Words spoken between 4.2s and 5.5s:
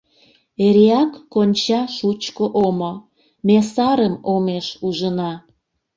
омеш ужына.